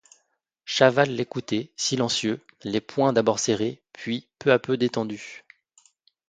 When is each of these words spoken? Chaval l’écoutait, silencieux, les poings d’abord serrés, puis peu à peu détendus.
Chaval 0.65 1.11
l’écoutait, 1.11 1.69
silencieux, 1.77 2.41
les 2.63 2.81
poings 2.81 3.13
d’abord 3.13 3.37
serrés, 3.37 3.83
puis 3.93 4.27
peu 4.39 4.51
à 4.51 4.57
peu 4.57 4.75
détendus. 4.75 5.43